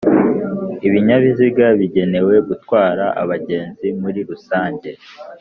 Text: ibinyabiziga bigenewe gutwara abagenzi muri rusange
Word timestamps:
ibinyabiziga 0.87 1.65
bigenewe 1.79 2.33
gutwara 2.47 3.05
abagenzi 3.21 3.87
muri 4.01 4.19
rusange 4.29 4.89